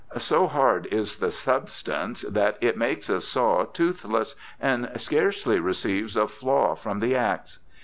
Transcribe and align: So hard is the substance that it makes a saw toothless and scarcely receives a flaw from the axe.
So 0.17 0.47
hard 0.47 0.87
is 0.87 1.17
the 1.17 1.29
substance 1.29 2.21
that 2.23 2.57
it 2.59 2.75
makes 2.75 3.07
a 3.07 3.21
saw 3.21 3.65
toothless 3.65 4.33
and 4.59 4.89
scarcely 4.99 5.59
receives 5.59 6.17
a 6.17 6.27
flaw 6.27 6.73
from 6.73 7.01
the 7.01 7.15
axe. 7.15 7.59